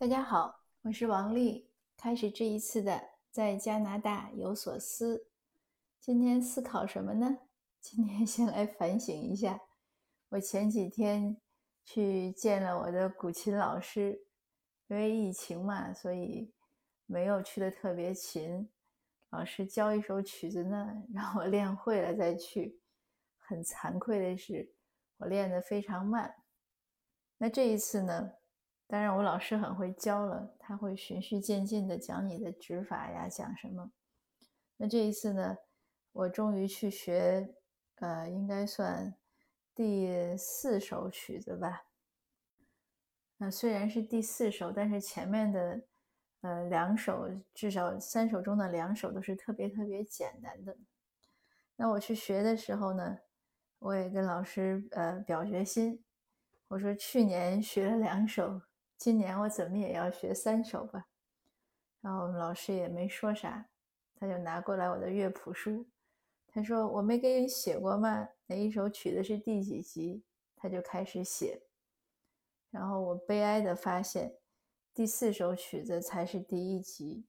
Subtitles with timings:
[0.00, 1.68] 大家好，我是王丽。
[1.94, 5.26] 开始这一次的在加拿大有所思，
[6.00, 7.36] 今天思考什么呢？
[7.82, 9.60] 今天先来反省一下。
[10.30, 11.36] 我前几天
[11.84, 14.24] 去见了我的古琴老师，
[14.86, 16.50] 因为疫情嘛，所以
[17.04, 18.70] 没有去的特别勤。
[19.28, 22.80] 老师教一首曲子呢，让我练会了再去。
[23.36, 24.72] 很惭愧的是，
[25.18, 26.36] 我练得非常慢。
[27.36, 28.32] 那这一次呢？
[28.90, 33.92] 当然，我老师很会教了，他会循序渐进的讲你的指法呀，讲什么。
[34.78, 35.58] 那这一次呢，
[36.10, 37.54] 我终于去学，
[38.00, 39.14] 呃，应该算
[39.76, 41.84] 第四首曲子吧。
[43.36, 45.82] 那虽然是第四首，但是前面的，
[46.40, 50.76] 呃，两首至少三首中的两首都是特别特别简单的。
[51.76, 53.20] 那我去学的时候呢，
[53.78, 56.02] 我也跟老师呃表决心，
[56.66, 58.62] 我说去年学了两首。
[59.00, 61.08] 今年我怎么也要学三首吧，
[62.02, 63.70] 然后我们老师也没说啥，
[64.14, 65.88] 他就拿过来我的乐谱书，
[66.46, 68.28] 他说我没给你写过吗？
[68.44, 70.22] 哪一首曲子是第几级？
[70.54, 71.62] 他就开始写，
[72.70, 74.36] 然后我悲哀的发现，
[74.92, 77.24] 第四首曲子才是第一级，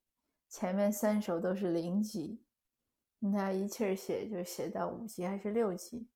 [0.50, 2.44] 前面三首都是零级，
[3.32, 6.10] 他一气儿写就写到五级还是六级，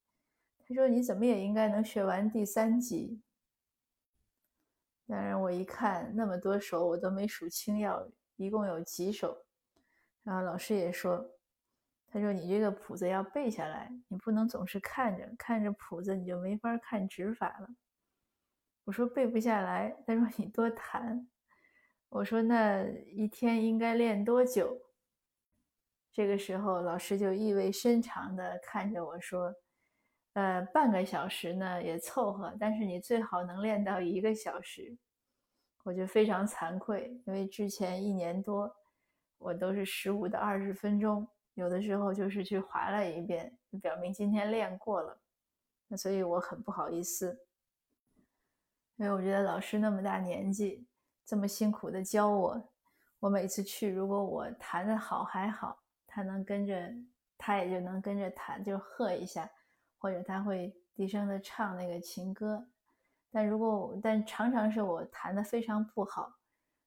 [0.67, 3.21] 他说你怎么也应该能学完第三级。
[5.07, 9.45] 当然，我一看那么多首，我都没数清要一共有几首。
[10.23, 11.23] 然后老师也说
[12.11, 17.69] ：“他说你这个谱子要背下来，你不能总是看着看着谱子，你就没法看指法了。”
[18.85, 19.95] 我说背不下来。
[20.07, 21.27] 他说你多弹。
[22.09, 24.81] 我说那一天应该练多久？
[26.11, 29.53] 这个时候，老师就意味深长地看着我说。
[30.35, 34.95] 呃，半个小时呢也凑合，但是你最好能练到一个小时。
[35.83, 38.75] 我就非常惭愧，因为之前一年多，
[39.37, 45.17] 我都是十五到二十分钟，有的时候就是去划了一遍，就表明今天练过了。
[45.87, 47.39] 那所以我很不好意思，
[48.95, 50.87] 因为我觉得老师那么大年纪，
[51.23, 52.69] 这么辛苦的教我，
[53.19, 56.91] 我每次去，如果我弹得好还好，他能跟着，
[57.37, 59.49] 他也就能跟着弹，就和一下。
[60.05, 62.63] 或者他会低声的唱那个情歌，
[63.31, 66.31] 但如果但常常是我弹的非常不好，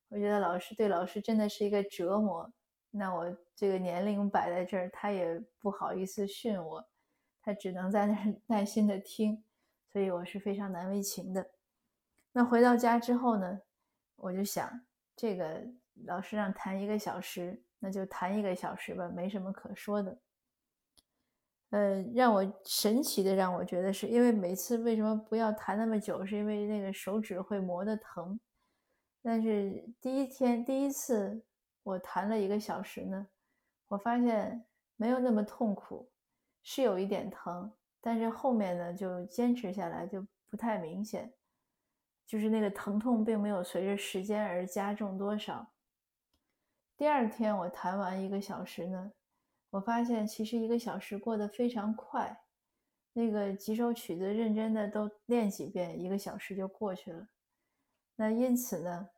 [0.09, 2.49] 我觉得老师对老师真的是一个折磨。
[2.93, 6.89] 那我这个年龄摆在这儿，他也不好意思训我，
[7.43, 9.43] 他只能在那儿 耐心的听，
[9.93, 11.45] 所以我是非常难为情的。
[12.31, 13.61] 那回到家之后呢，
[14.15, 14.81] 我就想，
[15.17, 15.61] 这个
[16.05, 20.17] 老师让弹一个小时，那就弹一个小时吧，没什么可说的。
[21.71, 28.41] 呃，让我神奇的让我觉得是因为每次为什么不要弹那么久，是因为那个手指会磨得疼。
[29.21, 31.43] 但是第一天第一次
[31.83, 33.27] 我弹了一个小时呢，
[33.89, 34.65] 我发现
[34.97, 36.09] 没有那么痛苦，
[36.63, 41.31] 是有一点疼，但是后面呢就坚持下来就不太明显，
[42.27, 45.71] 就是那个疼痛并没有随着时间而加重多少。
[46.97, 49.13] 第二天我弹完一个小时呢。
[49.71, 52.41] 我发现其实一个小时过得非常快，
[53.13, 57.29] 那个几首曲子认真的都练几遍，一个小时就过去了。
[58.17, 59.09] 那因此呢，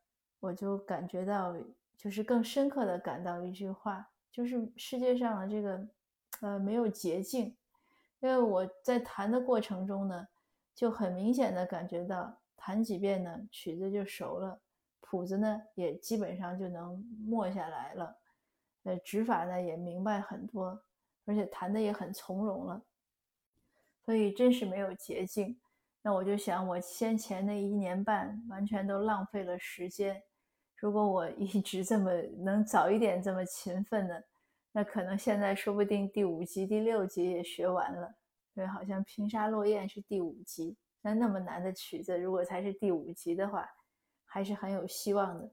[0.40, 1.54] 我就感觉到，
[1.96, 5.88] 就是更深刻的感到一句话，就是世界上的这个，
[6.40, 7.56] 呃，没有捷径。
[8.20, 10.28] 因为我在弹的过程中呢，
[10.74, 14.60] 就很明显的感觉到，弹几遍呢，曲子就熟了，
[15.00, 18.16] 谱子呢也基本上就能默下来了。
[18.84, 20.82] 呃，指法呢也明白很多，
[21.26, 22.82] 而且弹的也很从容了，
[24.04, 25.60] 所以真是没有捷径。
[26.02, 30.22] 那我就想，我先前那一年半完全都浪费了时间。
[30.76, 32.10] 如果我一直这么
[32.42, 34.24] 能早一点这么勤奋的，
[34.72, 38.14] 那可能现在说不定第五集、第六集也学完了。
[38.54, 43.68] 因为好像《平沙落雁》是第五集，那那么难的曲子，如果才是第五集的话，
[44.24, 45.50] 还是很有希望的。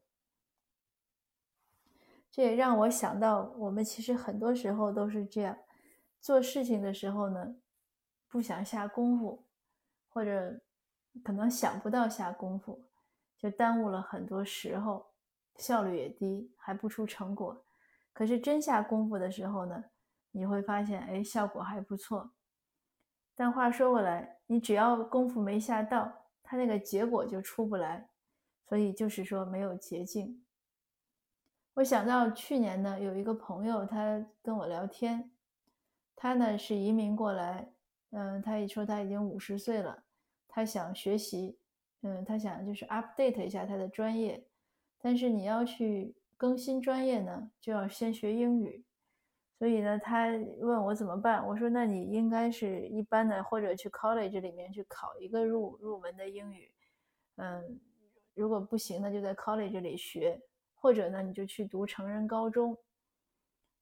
[2.37, 5.57] 这也让我想到，我们其实很多时候都是这样，
[6.21, 7.55] 做事情的时候呢，
[8.27, 9.43] 不想下功夫，
[10.07, 10.61] 或者
[11.23, 12.85] 可能想不到下功夫，
[13.39, 15.07] 就耽误了很多时候，
[15.55, 17.65] 效率也低，还不出成果。
[18.13, 19.85] 可是真下功夫的时候呢，
[20.29, 22.33] 你会发现，哎，效果还不错。
[23.33, 28.07] 但话说回来，你只要功夫没下到，它那个结果就出不来。
[28.69, 30.43] 所以就是说，没有捷径。
[31.77, 35.29] 我想到去年呢，有一个朋友，他跟我聊天，
[36.15, 37.71] 他呢是移民过来，
[38.09, 40.03] 嗯，他一说他已经五十岁了，
[40.47, 41.59] 他想学习，
[42.01, 44.43] 嗯，他想就是 update 一下他的专业，
[44.97, 48.83] 但是你要去更新专业呢，就要先学英语。
[49.59, 56.71] 所以呢，他问我怎么办，我说那你应该是一般的，或者去 college 里面去考一个入入门的英语。
[57.35, 57.79] 嗯，
[58.33, 60.41] 如果不行呢，就在 college 里学，
[60.87, 62.77] 或者呢，你就去读成人高中。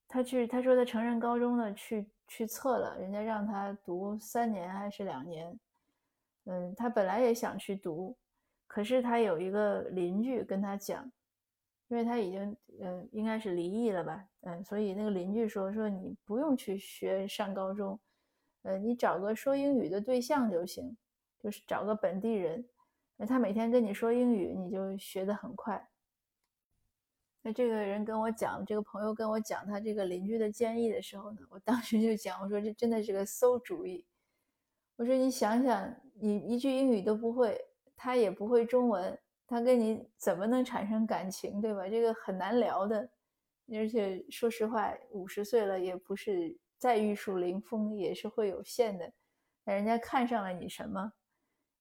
[0.07, 5.59] 他去，他说他成人高中呢，去去测了，人家让他读三年还是两年。
[6.45, 8.17] 嗯，他本来也想去读，
[8.65, 11.03] 可是他有一个邻居跟他讲，
[11.89, 17.99] 因为他已经嗯应该是离异了吧，嗯，所以那个邻居说说你不用去学上高中，
[18.63, 20.97] 呃，你找个说英语的对象就行，
[21.39, 22.65] 就是找个本地人，
[23.27, 25.87] 他每天跟你说英语，你就学得很快。
[27.47, 34.03] 那这个人跟我讲，这个朋友跟我讲他这个邻居的建议的时候呢，我当时就讲，我说这真的是个馊主意。
[34.95, 37.63] 我说你想想，你一句英语都不会，
[37.95, 39.15] 他也不会中文，
[39.45, 41.88] 他跟你怎么能产生感情，对吧？
[41.88, 43.07] 这个很难聊的。
[43.71, 49.13] 而且说实话，五十岁了也不是再玉树临风，也是会有限的。
[49.65, 51.13] 那人家看上了你什么，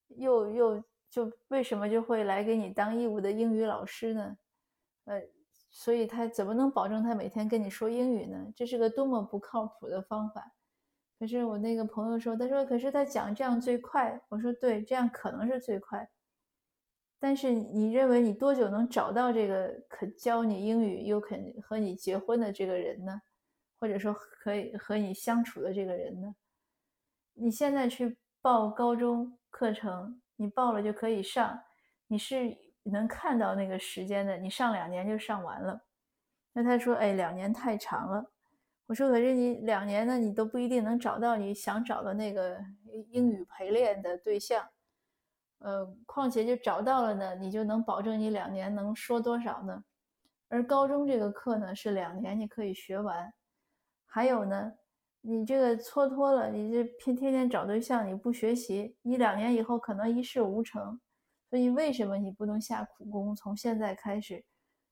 [0.08, 4.36] 又又就为什么就会来给你当义务的英语老师呢？
[5.04, 5.22] 呃，
[5.76, 8.46] 所以他怎么能保证他每天跟你说英语呢？
[8.54, 10.52] 这是个多么不靠谱的方法。
[11.18, 14.20] 可是我那个朋友说，他说，可是他讲这样最快。
[14.28, 16.08] 我说对，这样可能是最快。
[17.18, 23.20] 但是你认为你多久能找到这个肯教你英语又肯和你结婚的这个人呢？
[23.80, 26.36] 或者说可以和你相处的这个人呢？
[27.32, 31.60] 你现在去报高中课程，你报了就可以上，
[32.06, 32.56] 你是
[32.90, 34.36] 能看到那个时间的。
[34.36, 35.80] 你上两年就上完了。
[36.52, 38.30] 那他说，哎，两年太长了。
[38.86, 42.58] 我说：“可是你两年呢，你都不一定能找到你想找的那个
[43.10, 44.68] 英语陪练的对象。
[45.60, 49.82] 呃，况且就找到了呢，你就能保证你两年能说多少呢？
[50.48, 53.32] 而高中这个课呢，是两年你可以学完。
[54.04, 54.74] 还有呢，
[55.22, 61.00] 你这个蹉跎了，你这天天天找对象，你不学习，你两年以后可能一事无成。
[61.54, 64.44] 所以为什么你不能下苦功，从现在开始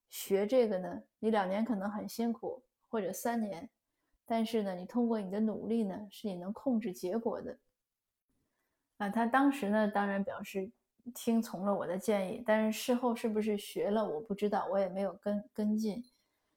[0.09, 1.03] 学这个呢？
[1.19, 3.69] 你两年可能很辛苦，或者三年。”
[4.25, 7.59] 但是呢，你通过你的努力呢，是你能控制结果的。
[8.99, 10.71] 啊，他当时呢，当然表示
[11.13, 16.01] 听从了我的建议，但是事后是不是学了，我不知道，我也没有跟跟进。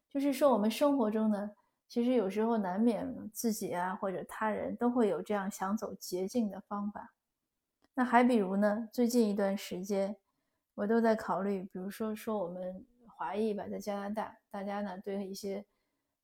[0.07, 1.49] 就是说，我们生活中呢，
[1.87, 7.14] 其实有时候难免自己啊，或者他人都会有这样想走捷径的方法。
[7.95, 10.15] 那还比如呢，最近一段时间，
[10.75, 15.65] 我都在考虑，比如说说我们华裔吧，在加拿大，大家呢对一些。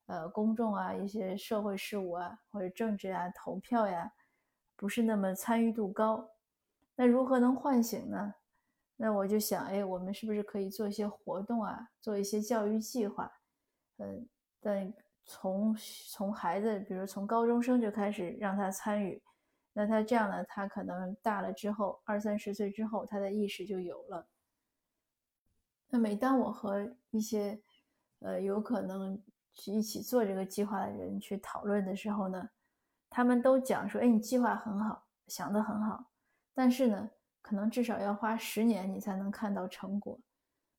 [0.06, 4.12] 呃，公众啊，一些社会事务啊，或者政治啊，投票呀，
[4.76, 6.28] 不是那么参与度高。
[6.96, 8.34] 那如何能唤醒呢？
[8.96, 13.32] 那我就想，哎，我们是不是可以做一些活动啊，做一些教育计划？
[13.98, 14.28] 嗯，
[14.60, 14.92] 但
[15.24, 15.74] 从
[16.10, 19.22] 从孩子，比如从高中生就开始让他参与，
[19.72, 24.26] 那他这样呢，他可能大了之后，二三十岁之后，他的意识就有了。
[25.88, 27.60] 那每当我和一些
[28.20, 29.22] 呃，有可能。
[29.54, 32.48] 去一起做这个计划的人去讨论的时候呢，
[33.10, 36.06] 他们都讲说：“哎，你计划很好，想得很好，
[36.54, 37.10] 但是呢，
[37.42, 40.18] 可能至少要花十年你才能看到成果，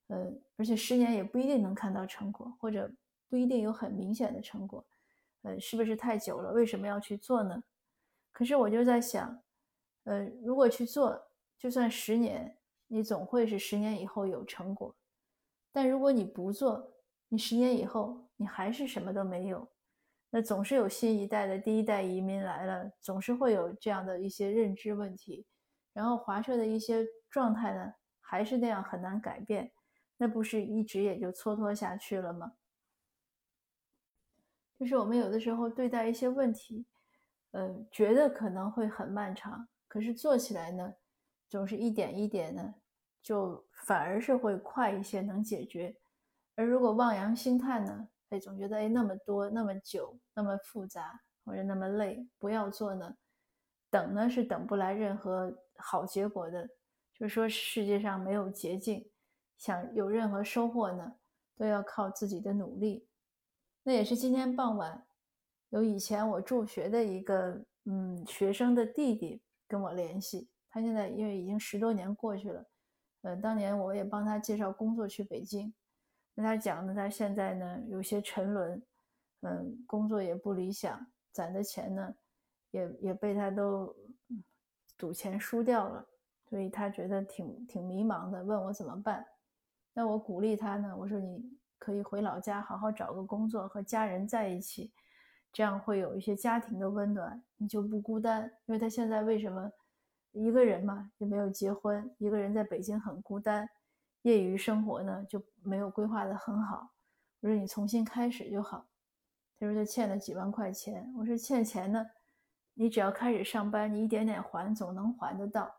[0.07, 2.91] 呃，而且十年也不一定能看到成果，或者
[3.29, 4.83] 不一定有很明显的成果，
[5.43, 6.51] 呃，是不是太久了？
[6.51, 7.63] 为什么要去做呢？
[8.33, 9.41] 可是我就在想，
[10.03, 14.93] 呃，如果去做，就算十年，你总会是十年以后有成果，
[15.71, 16.95] 但如果你不做，
[17.29, 19.65] 你十年以后，你还是什么都没有，
[20.31, 25.45] 那总是有新一代的第一代移民来了，总是会有这样的一些认知问题，
[25.93, 29.71] 然后华社的一些状态呢，还是那样很难改变，
[30.17, 32.53] 那不是一直也就蹉跎下去了吗？
[34.79, 36.85] 就是我们有的时候对待一些问题，
[37.53, 40.93] 呃，觉得可能会很漫长，可是做起来呢，
[41.49, 42.73] 总是一点一点的，
[43.23, 45.95] 就反而是会快一些，能解决。
[46.55, 48.07] 而如果望洋兴叹呢？
[48.29, 53.15] 哎，总觉得哎那么多那么久那么复杂或者那么累，不要做呢？
[53.89, 56.67] 等呢是等不来任何好结果的。
[57.13, 59.07] 就是说世界上没有捷径，
[59.59, 61.13] 想有任何收获呢，
[61.55, 63.07] 都要靠自己的努力。
[63.83, 65.05] 那也是今天傍晚，
[65.73, 70.47] 有以前我助学的一个嗯学生的弟弟跟我联系。
[70.69, 72.65] 他现在因为已经十多年过去了，
[73.23, 75.73] 呃，当年我也帮他介绍工作去北京。
[76.35, 78.83] 跟他讲呢，他现在呢有些沉沦，
[79.41, 82.15] 嗯，工作也不理想，攒的钱呢
[82.69, 83.95] 也也被他都
[84.95, 86.07] 赌钱输掉了，
[86.49, 89.25] 所以他觉得挺挺迷茫的，问我怎么办。
[89.91, 94.91] 那我鼓励他呢，我说你可以回老家好好找个工作，和家人在一起，
[95.53, 98.51] 这样会有一些家庭的温暖，你就不孤单。
[98.65, 99.71] 因为他现在为什么
[100.31, 103.69] 一个人嘛，也没有结婚，一个人在北京很孤单，
[104.23, 106.89] 业余生活呢就没有规划的很好。
[107.39, 108.87] 我说你重新开始就好。
[109.59, 112.05] 他说他欠了几万块钱，我说欠钱呢，
[112.73, 115.73] 你只要开始上班，你一点点还，总能还得到。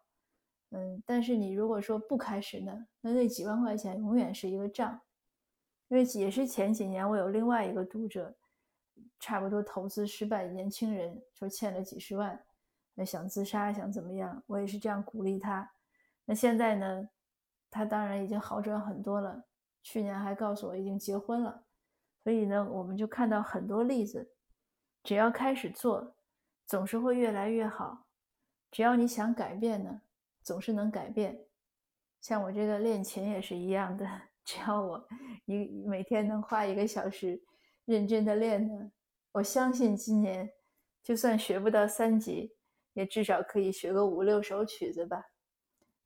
[0.71, 5.01] 嗯，但是你如果说不开始呢，那那几万块钱永远是一个账。
[5.89, 8.35] 因为也是前几年我有另外一个读者，
[9.19, 12.45] 差不多投资失败年轻人，说欠了几十万，
[12.95, 15.71] 那想自杀想怎么样，我也是这样鼓励他。
[16.25, 17.09] 那现在呢，
[17.71, 19.45] 他当然已经好转很多了，
[19.83, 21.65] 去年还告诉我已经结婚了。
[22.23, 24.33] 所以呢，我们就看到很多例子，
[25.03, 26.15] 只要开始做，
[26.67, 28.07] 总是会越来越好。
[28.71, 30.01] 只要你想改变呢。
[30.45, 31.41] 总是能改变，
[32.21, 34.07] 像我这个练琴也是一样的。
[34.45, 35.09] 只要我
[35.47, 37.43] 一每天能花一个小时
[37.85, 38.93] 认真的练呢，
[39.33, 40.53] 我相信今年
[41.03, 42.57] 就算学不到三级，
[42.95, 45.23] 也至少可以学个五六首曲子吧。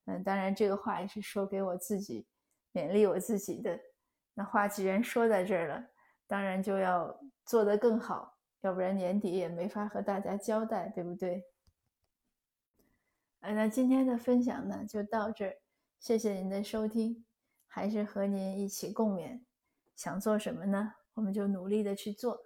[0.06, 2.26] 嗯，当然这个话也是说给我自己
[2.72, 3.78] 勉励我自己的。
[4.34, 5.86] 那话既然说在这儿了，
[6.26, 11.44] 当然就要做得更好，要不然年底也没法和大家交代，对不对？
[13.40, 15.56] 呃，那今天的分享呢就到这儿，
[16.00, 17.24] 谢谢您的收听，
[17.66, 19.42] 还是和您一起共勉。
[19.94, 20.94] 想做什么呢？
[21.18, 22.44] 我们就努力的去做，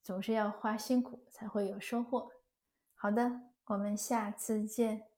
[0.00, 2.30] 总是要花辛苦才会有收获。
[2.94, 5.09] 好的，我们下次见。